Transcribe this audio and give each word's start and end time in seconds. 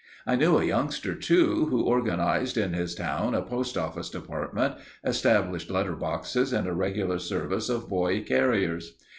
I 0.25 0.35
knew 0.35 0.57
a 0.57 0.65
youngster, 0.65 1.13
too, 1.13 1.67
who 1.67 1.83
organized 1.83 2.57
in 2.57 2.73
his 2.73 2.95
town 2.95 3.35
a 3.35 3.43
postoffice 3.43 4.09
department, 4.09 4.73
established 5.03 5.69
letter 5.69 5.95
boxes 5.95 6.51
and 6.53 6.67
a 6.67 6.73
regular 6.73 7.19
service 7.19 7.69
of 7.69 7.87
boy 7.87 8.23
carriers. 8.23 8.95